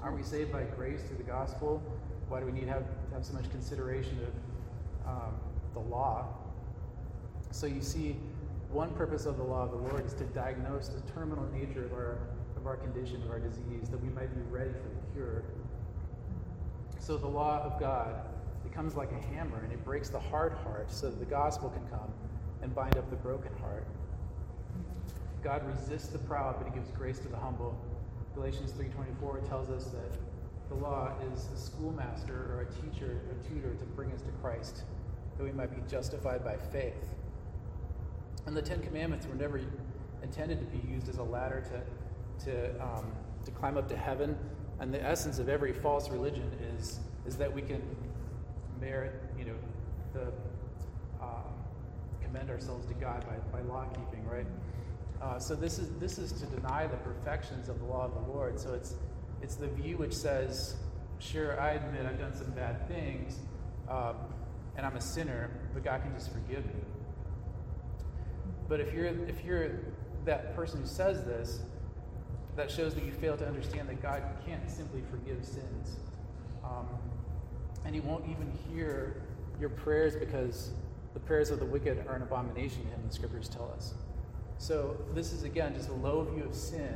Aren't 0.00 0.16
we 0.16 0.22
saved 0.22 0.52
by 0.52 0.62
grace 0.62 1.02
through 1.02 1.16
the 1.16 1.24
gospel? 1.24 1.82
Why 2.28 2.38
do 2.38 2.46
we 2.46 2.52
need 2.52 2.66
to 2.66 2.72
have, 2.72 2.84
have 3.12 3.24
so 3.24 3.32
much 3.32 3.50
consideration 3.50 4.16
of 5.04 5.10
um, 5.10 5.34
the 5.72 5.80
law? 5.80 6.28
So 7.50 7.66
you 7.66 7.82
see, 7.82 8.16
one 8.70 8.90
purpose 8.90 9.26
of 9.26 9.38
the 9.38 9.44
law 9.44 9.64
of 9.64 9.72
the 9.72 9.78
Lord 9.78 10.06
is 10.06 10.14
to 10.14 10.24
diagnose 10.26 10.86
the 10.86 11.00
terminal 11.12 11.48
nature 11.52 11.84
of 11.84 11.92
our, 11.94 12.28
of 12.56 12.68
our 12.68 12.76
condition, 12.76 13.24
of 13.24 13.30
our 13.30 13.40
disease, 13.40 13.88
that 13.90 14.00
we 14.00 14.08
might 14.10 14.32
be 14.32 14.42
ready 14.52 14.70
for 14.70 14.88
the 14.88 15.12
cure. 15.12 15.42
So 17.04 17.18
the 17.18 17.28
law 17.28 17.60
of 17.60 17.78
God 17.78 18.14
becomes 18.62 18.94
like 18.94 19.10
a 19.12 19.34
hammer 19.34 19.62
and 19.62 19.70
it 19.70 19.84
breaks 19.84 20.08
the 20.08 20.18
hard 20.18 20.54
heart 20.64 20.90
so 20.90 21.10
that 21.10 21.18
the 21.18 21.26
gospel 21.26 21.68
can 21.68 21.86
come 21.88 22.10
and 22.62 22.74
bind 22.74 22.96
up 22.96 23.10
the 23.10 23.16
broken 23.16 23.52
heart. 23.60 23.86
God 25.42 25.66
resists 25.66 26.08
the 26.08 26.18
proud, 26.20 26.56
but 26.56 26.66
he 26.66 26.72
gives 26.72 26.90
grace 26.92 27.18
to 27.18 27.28
the 27.28 27.36
humble. 27.36 27.78
Galatians 28.34 28.72
3.24 28.72 29.46
tells 29.46 29.68
us 29.68 29.90
that 29.90 30.18
the 30.70 30.76
law 30.76 31.12
is 31.30 31.50
a 31.54 31.58
schoolmaster 31.58 32.50
or 32.54 32.62
a 32.62 32.82
teacher, 32.82 33.20
a 33.30 33.48
tutor 33.50 33.74
to 33.74 33.84
bring 33.84 34.10
us 34.10 34.22
to 34.22 34.30
Christ, 34.40 34.84
that 35.36 35.44
we 35.44 35.52
might 35.52 35.76
be 35.76 35.82
justified 35.86 36.42
by 36.42 36.56
faith. 36.56 37.14
And 38.46 38.56
the 38.56 38.62
Ten 38.62 38.80
Commandments 38.80 39.26
were 39.26 39.34
never 39.34 39.60
intended 40.22 40.58
to 40.58 40.64
be 40.64 40.90
used 40.90 41.10
as 41.10 41.18
a 41.18 41.22
ladder 41.22 41.62
to, 42.40 42.46
to, 42.46 42.82
um, 42.82 43.12
to 43.44 43.50
climb 43.50 43.76
up 43.76 43.90
to 43.90 43.96
heaven. 43.96 44.38
And 44.80 44.92
the 44.92 45.02
essence 45.02 45.38
of 45.38 45.48
every 45.48 45.72
false 45.72 46.10
religion 46.10 46.50
is, 46.76 46.98
is 47.26 47.36
that 47.36 47.52
we 47.52 47.62
can 47.62 47.82
merit, 48.80 49.14
you 49.38 49.44
know, 49.44 49.54
the 50.12 50.32
um, 51.22 51.44
commend 52.22 52.50
ourselves 52.50 52.86
to 52.86 52.94
God 52.94 53.24
by, 53.26 53.58
by 53.58 53.64
law 53.66 53.84
keeping, 53.84 54.26
right? 54.26 54.46
Uh, 55.22 55.38
so 55.38 55.54
this 55.54 55.78
is 55.78 55.88
this 55.98 56.18
is 56.18 56.32
to 56.32 56.46
deny 56.46 56.86
the 56.86 56.96
perfections 56.98 57.68
of 57.68 57.78
the 57.78 57.84
law 57.84 58.04
of 58.04 58.14
the 58.14 58.32
Lord. 58.32 58.58
So 58.58 58.74
it's 58.74 58.94
it's 59.40 59.54
the 59.54 59.68
view 59.68 59.96
which 59.96 60.12
says, 60.12 60.76
sure, 61.18 61.58
I 61.60 61.72
admit 61.72 62.04
I've 62.06 62.18
done 62.18 62.34
some 62.34 62.50
bad 62.50 62.86
things, 62.88 63.38
um, 63.88 64.16
and 64.76 64.84
I'm 64.84 64.96
a 64.96 65.00
sinner, 65.00 65.50
but 65.72 65.84
God 65.84 66.02
can 66.02 66.12
just 66.14 66.32
forgive 66.32 66.66
me. 66.66 66.82
But 68.68 68.80
if 68.80 68.92
you're 68.92 69.06
if 69.06 69.44
you're 69.44 69.70
that 70.24 70.54
person 70.56 70.80
who 70.80 70.86
says 70.86 71.24
this, 71.24 71.60
that 72.56 72.70
shows 72.70 72.94
that 72.94 73.04
you 73.04 73.12
fail 73.12 73.36
to 73.36 73.46
understand 73.46 73.88
that 73.88 74.00
God 74.00 74.22
can't 74.46 74.70
simply 74.70 75.02
forgive 75.10 75.44
sins. 75.44 75.96
Um, 76.64 76.88
and 77.84 77.94
he 77.94 78.00
won't 78.00 78.24
even 78.26 78.52
hear 78.68 79.22
your 79.60 79.70
prayers 79.70 80.16
because 80.16 80.70
the 81.14 81.20
prayers 81.20 81.50
of 81.50 81.58
the 81.58 81.66
wicked 81.66 82.04
are 82.08 82.16
an 82.16 82.22
abomination 82.22 82.82
to 82.82 82.88
him, 82.88 83.00
the 83.06 83.14
scriptures 83.14 83.48
tell 83.48 83.72
us. 83.76 83.94
So, 84.58 84.96
this 85.14 85.32
is 85.32 85.42
again 85.42 85.74
just 85.74 85.88
a 85.88 85.94
low 85.94 86.24
view 86.24 86.44
of 86.44 86.54
sin 86.54 86.94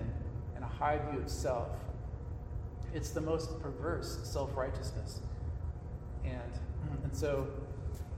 and 0.54 0.64
a 0.64 0.68
high 0.68 0.98
view 1.10 1.20
of 1.20 1.28
self. 1.28 1.68
It's 2.94 3.10
the 3.10 3.20
most 3.20 3.60
perverse 3.60 4.20
self 4.22 4.56
righteousness. 4.56 5.20
And, 6.24 6.52
and 7.04 7.16
so, 7.16 7.48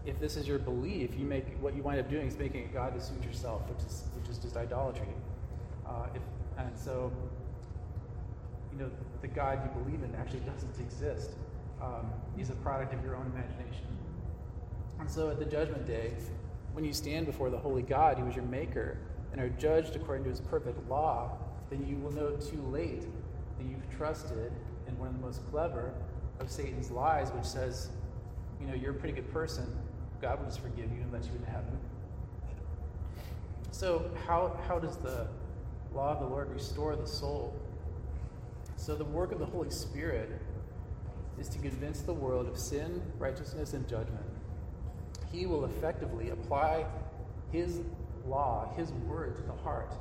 if 0.07 0.19
this 0.21 0.37
is 0.37 0.47
your 0.47 0.59
belief, 0.59 1.11
you 1.19 1.25
make 1.25 1.47
what 1.61 1.75
you 1.75 1.83
wind 1.83 2.01
up 2.01 2.09
doing 2.09 2.27
is 2.27 2.39
making 2.39 2.65
a 2.65 2.69
God 2.69 2.95
to 2.95 3.01
suit 3.01 3.23
yourself, 3.25 3.63
which 3.69 3.85
is, 3.87 4.05
which 4.15 4.31
is 4.31 4.39
just 4.39 4.57
idolatry. 4.57 5.09
Uh, 5.87 6.07
if, 6.15 6.23
and 6.67 6.79
so, 6.79 7.13
you 8.73 8.79
know, 8.79 8.91
the 9.21 9.29
God 9.29 9.61
you 9.65 9.83
believe 9.83 10.03
in 10.03 10.15
actually 10.15 10.41
doesn't 10.41 10.79
exist. 10.81 11.31
Um, 11.83 12.11
he's 12.37 12.51
a 12.51 12.57
product 12.57 12.95
of 12.95 13.03
your 13.05 13.17
own 13.17 13.27
imagination. 13.35 13.87
And 14.99 15.11
so 15.11 15.31
at 15.31 15.39
the 15.39 15.45
judgment 15.45 15.87
day, 15.87 16.13
when 16.73 16.85
you 16.85 16.93
stand 16.93 17.27
before 17.27 17.51
the 17.51 17.59
holy 17.59 17.83
God 17.83 18.19
who 18.19 18.27
is 18.29 18.37
your 18.37 18.45
maker 18.45 18.99
and 19.33 19.41
are 19.41 19.49
judged 19.49 19.97
according 19.97 20.25
to 20.25 20.31
his 20.31 20.41
perfect 20.41 20.89
law, 20.89 21.33
then 21.71 21.87
you 21.87 21.97
will 21.97 22.13
know 22.13 22.37
too 22.37 22.63
late 22.71 23.03
that 23.03 23.67
you've 23.67 23.89
trusted 23.97 24.53
in 24.89 24.99
one 24.99 25.09
of 25.09 25.15
the 25.15 25.27
most 25.27 25.49
clever 25.51 25.93
of 26.39 26.51
Satan's 26.51 26.91
lies, 26.91 27.31
which 27.31 27.45
says, 27.45 27.91
you 28.61 28.67
know, 28.67 28.75
you're 28.75 28.93
a 28.93 28.95
pretty 28.95 29.15
good 29.15 29.31
person. 29.33 29.67
God 30.21 30.39
will 30.39 30.47
just 30.47 30.61
forgive 30.61 30.91
you 30.93 31.01
and 31.03 31.13
let 31.13 31.25
you 31.25 31.33
into 31.33 31.51
heaven. 31.51 31.79
So, 33.71 34.11
how, 34.27 34.59
how 34.67 34.79
does 34.79 34.97
the 34.97 35.29
law 35.95 36.13
of 36.13 36.21
the 36.21 36.27
Lord 36.27 36.51
restore 36.53 36.97
the 36.97 37.07
soul? 37.07 37.55
So, 38.77 38.95
the 38.95 39.05
work 39.05 39.33
of 39.33 39.39
the 39.39 39.47
Holy 39.47 39.71
Spirit 39.71 40.31
is 41.39 41.49
to 41.49 41.59
convince 41.59 42.01
the 42.01 42.13
world 42.13 42.49
of 42.49 42.59
sin, 42.59 43.03
righteousness, 43.19 43.73
and 43.73 43.87
judgment. 43.89 44.25
He 45.33 45.47
will 45.47 45.65
effectively 45.65 46.31
apply 46.31 46.87
His 47.53 47.81
law, 48.27 48.73
His 48.77 48.93
word 48.93 49.37
to 49.37 49.43
the 49.43 49.53
heart, 49.53 49.95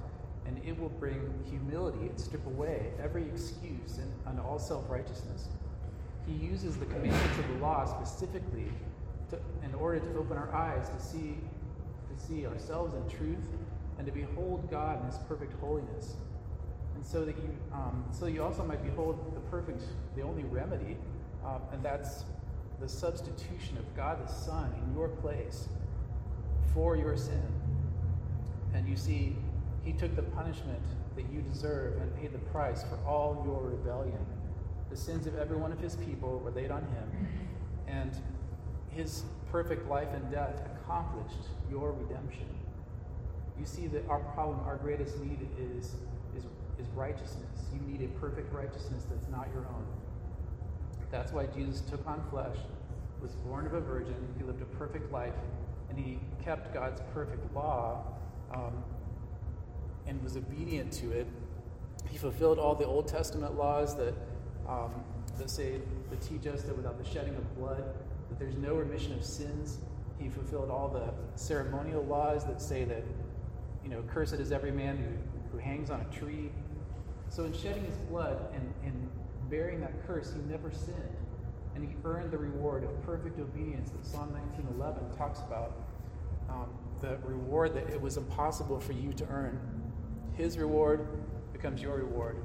and 0.46 0.60
it 0.66 0.80
will 0.80 0.90
bring 0.90 1.44
humility 1.50 2.08
and 2.08 2.20
strip 2.20 2.46
away 2.46 2.92
every 3.02 3.24
excuse 3.24 3.98
and, 3.98 4.12
and 4.28 4.40
all 4.40 4.60
self 4.60 4.90
righteousness. 4.90 5.48
He 6.26 6.34
uses 6.34 6.78
the 6.78 6.86
commandments 6.86 7.40
of 7.40 7.48
the 7.48 7.66
law 7.66 7.86
specifically 7.86 8.68
to, 9.30 9.40
in 9.64 9.74
order 9.76 10.00
to 10.00 10.18
open 10.18 10.38
our 10.38 10.54
eyes 10.54 10.90
to 10.90 11.00
see, 11.00 11.38
to 12.08 12.24
see 12.28 12.46
ourselves 12.46 12.94
in 12.96 13.18
truth 13.18 13.46
and 14.00 14.08
to 14.08 14.12
behold 14.12 14.72
God 14.72 15.00
in 15.02 15.06
His 15.06 15.20
perfect 15.28 15.54
holiness. 15.60 16.16
And 16.96 17.06
so 17.06 17.24
that 17.26 17.38
you, 17.38 17.56
um, 17.72 18.04
so 18.12 18.26
you 18.26 18.42
also 18.44 18.64
might 18.64 18.84
behold 18.84 19.36
the 19.36 19.42
perfect, 19.52 19.84
the 20.16 20.24
only 20.24 20.44
remedy 20.44 20.98
um, 21.46 21.62
and 21.72 21.84
that's 21.84 22.26
the 22.80 22.88
substitution 22.88 23.78
of 23.78 23.96
God 23.96 24.26
the 24.26 24.32
Son 24.32 24.74
in 24.84 24.96
your 24.96 25.10
place 25.10 25.68
for 26.74 26.96
your 26.96 27.18
sin. 27.18 27.44
And 28.74 28.88
you 28.88 28.96
see, 28.96 29.36
He 29.84 29.94
took 29.94 30.16
the 30.16 30.24
punishment 30.24 30.82
that 31.16 31.26
you 31.32 31.42
deserve 31.42 32.02
and 32.02 32.16
paid 32.16 32.34
the 32.34 32.40
price 32.40 32.84
for 32.84 32.98
all 33.08 33.42
your 33.46 33.62
rebellion. 33.62 34.26
The 34.90 34.98
sins 34.98 35.28
of 35.28 35.38
every 35.38 35.58
one 35.58 35.72
of 35.72 35.80
His 35.80 35.96
people 35.96 36.40
were 36.40 36.52
laid 36.52 36.72
on 36.72 36.82
Him, 36.82 37.28
and 37.88 38.12
His 38.90 39.24
perfect 39.52 39.90
life 39.90 40.10
and 40.14 40.30
death 40.32 40.62
accomplished 40.76 41.48
your 41.70 41.92
redemption. 41.92 42.48
You 43.60 43.66
see 43.66 43.88
that 43.88 44.08
our 44.08 44.20
problem, 44.20 44.60
our 44.66 44.78
greatest 44.78 45.20
need 45.20 45.40
is, 45.60 45.96
is, 46.38 46.46
is 46.80 46.88
righteousness. 46.96 47.66
You 47.74 47.82
need 47.82 48.02
a 48.04 48.20
perfect 48.20 48.54
righteousness 48.54 49.04
that's 49.10 49.30
not 49.30 49.48
your 49.54 49.66
own. 49.68 49.86
That's 51.12 51.32
why 51.34 51.48
Jesus 51.48 51.82
took 51.82 52.06
on 52.08 52.24
flesh, 52.30 52.56
was 53.22 53.32
born 53.36 53.66
of 53.66 53.74
a 53.74 53.82
virgin, 53.82 54.16
he 54.38 54.44
lived 54.44 54.62
a 54.62 54.66
perfect 54.78 55.12
life, 55.12 55.34
and 55.90 55.98
he 55.98 56.20
kept 56.44 56.74
God's 56.74 57.02
perfect 57.14 57.54
law 57.54 58.04
um, 58.54 58.84
and 60.08 60.24
was 60.24 60.38
obedient 60.38 60.92
to 60.94 61.12
it. 61.12 61.28
He 62.10 62.18
fulfilled 62.18 62.60
all 62.60 62.76
the 62.76 62.86
Old 62.86 63.08
Testament 63.08 63.58
laws 63.58 63.96
that, 63.98 64.14
um, 64.68 64.92
that 65.38 65.50
say, 65.50 65.82
that 66.10 66.22
teach 66.22 66.48
us 66.48 66.62
that 66.64 66.78
without 66.78 67.04
the 67.04 67.10
shedding 67.10 67.36
of 67.36 67.58
blood, 67.58 67.84
that 68.30 68.40
there's 68.40 68.56
no 68.56 68.76
remission 68.76 69.14
of 69.14 69.26
sins. 69.26 69.80
He 70.20 70.30
fulfilled 70.30 70.70
all 70.70 70.88
the 70.88 71.12
ceremonial 71.36 72.04
laws 72.04 72.46
that 72.46 72.62
say 72.62 72.84
that, 72.86 73.04
you 73.84 73.90
know, 73.90 74.04
cursed 74.08 74.34
is 74.34 74.52
every 74.52 74.72
man 74.72 74.98
who, 74.98 75.58
who 75.58 75.58
hangs 75.58 75.90
on 75.90 76.02
a 76.02 76.16
tree. 76.16 76.52
So 77.30 77.44
in 77.44 77.54
shedding 77.54 77.86
his 77.86 77.96
blood 78.10 78.38
and, 78.54 78.74
and 78.84 79.10
bearing 79.50 79.80
that 79.82 80.06
curse, 80.06 80.34
he 80.34 80.40
never 80.52 80.72
sinned. 80.72 80.98
And 81.76 81.88
he 81.88 81.96
earned 82.04 82.32
the 82.32 82.38
reward 82.38 82.84
of 82.84 83.04
perfect 83.04 83.40
obedience 83.40 83.92
that 83.92 84.06
Psalm 84.06 84.36
19:11 84.58 85.18
talks 85.18 85.40
about. 85.40 85.74
Um, 86.50 86.68
the 87.00 87.18
reward 87.24 87.74
that 87.76 87.90
it 87.90 88.02
was 88.02 88.18
impossible 88.18 88.80
for 88.80 88.94
you 88.94 89.14
to 89.14 89.26
earn. 89.28 89.60
His 90.36 90.58
reward 90.58 91.08
becomes 91.54 91.82
your 91.82 91.98
reward. 91.98 92.38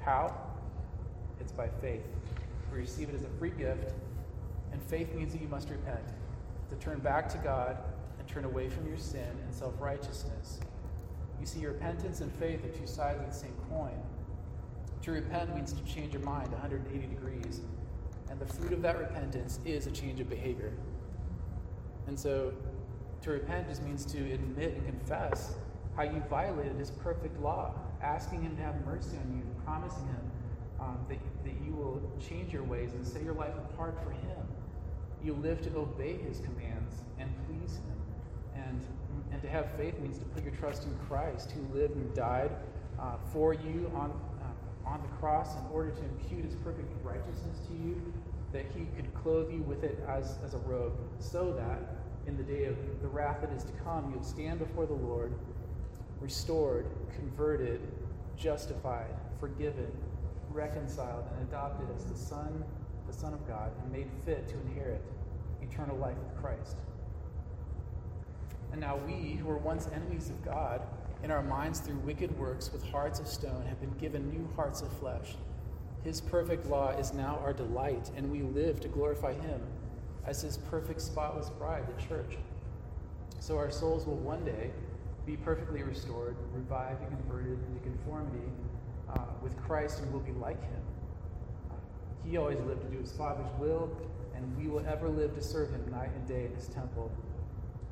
How? 0.00 0.34
It's 1.40 1.52
by 1.52 1.68
faith. 1.80 2.06
We 2.72 2.78
receive 2.78 3.08
it 3.08 3.14
as 3.14 3.24
a 3.24 3.28
free 3.38 3.50
gift, 3.50 3.92
and 4.72 4.82
faith 4.82 5.14
means 5.14 5.32
that 5.32 5.42
you 5.42 5.48
must 5.48 5.68
repent, 5.68 6.06
to 6.70 6.76
turn 6.76 7.00
back 7.00 7.28
to 7.30 7.38
God 7.38 7.76
turn 8.36 8.44
away 8.44 8.68
from 8.68 8.86
your 8.86 8.98
sin 8.98 9.30
and 9.42 9.54
self 9.54 9.72
righteousness. 9.80 10.60
You 11.40 11.46
see, 11.46 11.64
repentance 11.64 12.20
and 12.20 12.30
faith 12.34 12.62
are 12.66 12.68
two 12.68 12.86
sides 12.86 13.18
of 13.18 13.26
the 13.26 13.32
same 13.34 13.54
coin. 13.70 13.98
To 15.02 15.12
repent 15.12 15.54
means 15.54 15.72
to 15.72 15.82
change 15.84 16.12
your 16.12 16.22
mind 16.22 16.50
180 16.52 17.06
degrees. 17.06 17.62
And 18.28 18.38
the 18.38 18.46
fruit 18.46 18.72
of 18.74 18.82
that 18.82 18.98
repentance 18.98 19.60
is 19.64 19.86
a 19.86 19.90
change 19.90 20.20
of 20.20 20.28
behavior. 20.28 20.72
And 22.08 22.18
so 22.18 22.52
to 23.22 23.30
repent 23.30 23.68
just 23.68 23.82
means 23.82 24.04
to 24.06 24.18
admit 24.18 24.74
and 24.74 24.84
confess 24.84 25.54
how 25.96 26.02
you 26.02 26.22
violated 26.28 26.76
his 26.76 26.90
perfect 26.90 27.40
law, 27.40 27.72
asking 28.02 28.42
him 28.42 28.54
to 28.56 28.62
have 28.62 28.84
mercy 28.84 29.16
on 29.16 29.34
you, 29.34 29.42
promising 29.64 30.06
him 30.08 30.30
um, 30.80 30.98
that, 31.08 31.18
that 31.44 31.54
you 31.64 31.72
will 31.72 32.02
change 32.28 32.52
your 32.52 32.64
ways 32.64 32.92
and 32.92 33.06
set 33.06 33.22
your 33.22 33.34
life 33.34 33.54
apart 33.70 33.96
for 34.04 34.10
him. 34.10 34.46
You 35.24 35.32
live 35.34 35.62
to 35.62 35.78
obey 35.78 36.18
his 36.18 36.40
commands 36.40 36.96
and 37.18 37.30
please 37.46 37.76
him, 37.76 37.96
and, 38.68 38.80
and 39.32 39.42
to 39.42 39.48
have 39.48 39.70
faith 39.72 39.98
means 40.00 40.18
to 40.18 40.24
put 40.26 40.44
your 40.44 40.54
trust 40.54 40.84
in 40.84 40.94
Christ, 41.08 41.52
who 41.52 41.78
lived 41.78 41.96
and 41.96 42.14
died 42.14 42.50
uh, 42.98 43.16
for 43.32 43.54
you 43.54 43.90
on, 43.94 44.10
uh, 44.40 44.88
on 44.88 45.02
the 45.02 45.08
cross 45.18 45.56
in 45.56 45.66
order 45.72 45.90
to 45.90 46.02
impute 46.04 46.44
his 46.44 46.54
perfect 46.56 46.92
righteousness 47.04 47.58
to 47.68 47.74
you, 47.74 48.12
that 48.52 48.64
he 48.74 48.86
could 48.96 49.12
clothe 49.14 49.52
you 49.52 49.62
with 49.62 49.84
it 49.84 50.02
as, 50.08 50.38
as 50.44 50.54
a 50.54 50.58
robe, 50.58 50.94
so 51.18 51.52
that 51.52 51.96
in 52.26 52.36
the 52.36 52.42
day 52.42 52.64
of 52.64 52.76
the 53.02 53.08
wrath 53.08 53.40
that 53.40 53.52
is 53.52 53.64
to 53.64 53.72
come, 53.84 54.10
you'll 54.12 54.22
stand 54.22 54.58
before 54.58 54.86
the 54.86 54.94
Lord, 54.94 55.32
restored, 56.20 56.86
converted, 57.14 57.80
justified, 58.36 59.14
forgiven, 59.38 59.90
reconciled, 60.50 61.24
and 61.32 61.48
adopted 61.48 61.86
as 61.94 62.04
the 62.04 62.16
Son, 62.16 62.64
the 63.06 63.12
Son 63.12 63.32
of 63.32 63.46
God, 63.46 63.70
and 63.82 63.92
made 63.92 64.08
fit 64.24 64.48
to 64.48 64.54
inherit 64.60 65.02
eternal 65.62 65.96
life 65.96 66.16
with 66.16 66.42
Christ. 66.42 66.76
And 68.72 68.80
now 68.80 68.96
we, 69.06 69.36
who 69.36 69.46
were 69.46 69.58
once 69.58 69.88
enemies 69.94 70.30
of 70.30 70.44
God, 70.44 70.82
in 71.22 71.30
our 71.30 71.42
minds 71.42 71.80
through 71.80 71.96
wicked 71.96 72.36
works 72.38 72.72
with 72.72 72.88
hearts 72.90 73.18
of 73.18 73.26
stone, 73.26 73.64
have 73.68 73.80
been 73.80 73.96
given 73.98 74.28
new 74.30 74.48
hearts 74.54 74.82
of 74.82 74.92
flesh. 74.98 75.36
His 76.04 76.20
perfect 76.20 76.66
law 76.66 76.90
is 76.90 77.12
now 77.14 77.40
our 77.42 77.52
delight, 77.52 78.10
and 78.16 78.30
we 78.30 78.42
live 78.42 78.80
to 78.80 78.88
glorify 78.88 79.32
Him 79.32 79.60
as 80.24 80.42
His 80.42 80.56
perfect, 80.56 81.00
spotless 81.00 81.50
bride, 81.50 81.84
the 81.88 82.06
church. 82.06 82.36
So 83.40 83.56
our 83.56 83.70
souls 83.70 84.06
will 84.06 84.16
one 84.16 84.44
day 84.44 84.70
be 85.24 85.36
perfectly 85.36 85.82
restored, 85.82 86.36
revived, 86.52 87.02
and 87.02 87.10
converted 87.10 87.58
into 87.68 87.80
conformity 87.82 88.46
uh, 89.08 89.24
with 89.42 89.56
Christ, 89.62 90.00
and 90.00 90.12
will 90.12 90.20
be 90.20 90.32
like 90.32 90.62
Him. 90.62 90.82
he 92.24 92.36
always 92.36 92.60
lived 92.60 92.82
to 92.82 92.88
do 92.88 92.98
His 92.98 93.12
Father's 93.12 93.50
will, 93.58 93.90
and 94.36 94.56
we 94.56 94.68
will 94.68 94.86
ever 94.86 95.08
live 95.08 95.34
to 95.34 95.42
serve 95.42 95.70
Him 95.70 95.84
night 95.90 96.10
and 96.14 96.28
day 96.28 96.44
in 96.44 96.54
His 96.54 96.68
temple 96.68 97.10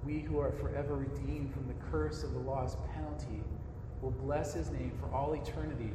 we 0.04 0.20
who 0.20 0.38
are 0.38 0.52
forever 0.52 0.96
redeemed 0.96 1.52
from 1.52 1.66
the 1.66 1.74
curse 1.90 2.22
of 2.22 2.32
the 2.32 2.38
law's 2.38 2.76
penalty 2.94 3.42
will 4.02 4.10
bless 4.10 4.52
his 4.52 4.70
name 4.70 4.92
for 5.00 5.14
all 5.14 5.32
eternity 5.32 5.92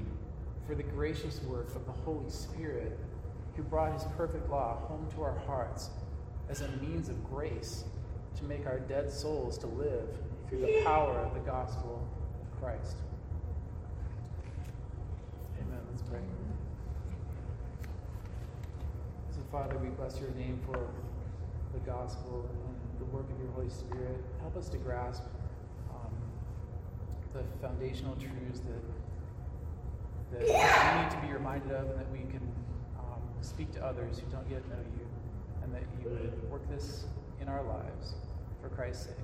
for 0.65 0.75
the 0.75 0.83
gracious 0.83 1.41
work 1.43 1.75
of 1.75 1.85
the 1.85 1.91
Holy 1.91 2.29
Spirit 2.29 2.99
who 3.55 3.63
brought 3.63 3.93
his 3.93 4.03
perfect 4.17 4.49
law 4.49 4.77
home 4.87 5.07
to 5.15 5.21
our 5.21 5.37
hearts 5.45 5.89
as 6.49 6.61
a 6.61 6.67
means 6.81 7.09
of 7.09 7.23
grace 7.23 7.83
to 8.35 8.43
make 8.45 8.65
our 8.65 8.79
dead 8.79 9.11
souls 9.11 9.57
to 9.59 9.67
live 9.67 10.07
through 10.47 10.61
the 10.61 10.81
power 10.83 11.19
of 11.19 11.33
the 11.33 11.39
gospel 11.41 12.07
of 12.41 12.59
Christ. 12.59 12.97
Amen. 15.59 15.79
Let's 15.91 16.01
pray. 16.03 16.19
So, 19.31 19.39
Father, 19.51 19.77
we 19.77 19.89
bless 19.89 20.19
your 20.19 20.31
name 20.31 20.59
for 20.65 20.89
the 21.73 21.79
gospel 21.79 22.49
the 22.99 23.05
work 23.05 23.25
of 23.31 23.39
your 23.41 23.51
Holy 23.53 23.69
Spirit. 23.69 24.17
Help 24.41 24.55
us 24.57 24.69
to 24.69 24.77
grasp 24.77 25.23
um, 25.89 26.13
the 27.33 27.41
foundational 27.65 28.15
truths 28.15 28.59
that 28.59 28.83
that 30.31 30.41
we 30.41 31.01
need 31.01 31.09
to 31.09 31.27
be 31.27 31.33
reminded 31.33 31.71
of, 31.71 31.89
and 31.89 31.99
that 31.99 32.11
we 32.11 32.19
can 32.19 32.45
um, 32.99 33.21
speak 33.41 33.71
to 33.71 33.83
others 33.83 34.19
who 34.19 34.29
don't 34.31 34.47
yet 34.49 34.67
know 34.69 34.77
you, 34.95 35.07
and 35.63 35.73
that 35.73 35.81
you 35.97 36.09
would 36.09 36.51
work 36.51 36.61
this 36.69 37.05
in 37.41 37.47
our 37.47 37.63
lives 37.63 38.13
for 38.61 38.69
Christ's 38.69 39.05
sake. 39.07 39.15